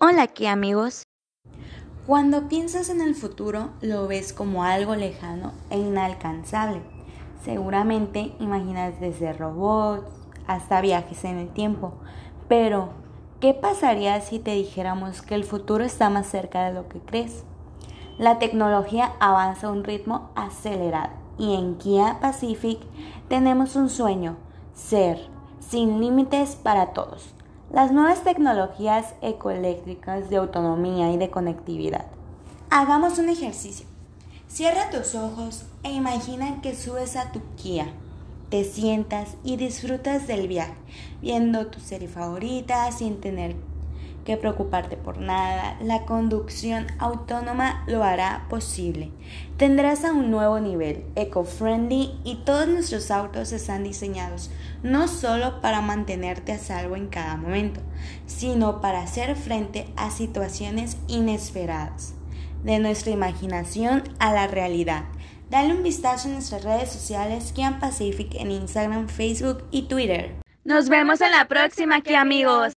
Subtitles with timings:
[0.00, 1.02] Hola aquí amigos.
[2.06, 6.82] Cuando piensas en el futuro lo ves como algo lejano e inalcanzable.
[7.44, 10.04] Seguramente imaginas desde robots
[10.46, 11.94] hasta viajes en el tiempo.
[12.46, 12.90] Pero,
[13.40, 17.42] ¿qué pasaría si te dijéramos que el futuro está más cerca de lo que crees?
[18.18, 22.78] La tecnología avanza a un ritmo acelerado y en Kia Pacific
[23.26, 24.36] tenemos un sueño,
[24.74, 25.18] ser
[25.58, 27.34] sin límites para todos.
[27.70, 32.06] Las nuevas tecnologías ecoeléctricas de autonomía y de conectividad.
[32.70, 33.86] Hagamos un ejercicio.
[34.48, 37.92] Cierra tus ojos e imagina que subes a tu Kia.
[38.48, 40.72] Te sientas y disfrutas del viaje,
[41.20, 43.54] viendo tu serie favorita sin tener
[44.28, 49.10] que preocuparte por nada, la conducción autónoma lo hará posible.
[49.56, 54.50] Tendrás a un nuevo nivel, eco-friendly y todos nuestros autos están diseñados
[54.82, 57.80] no solo para mantenerte a salvo en cada momento,
[58.26, 62.12] sino para hacer frente a situaciones inesperadas.
[62.62, 65.04] De nuestra imaginación a la realidad.
[65.48, 70.34] Dale un vistazo en nuestras redes sociales Kian Pacific en Instagram, Facebook y Twitter.
[70.64, 72.77] Nos vemos en la próxima, aquí amigos.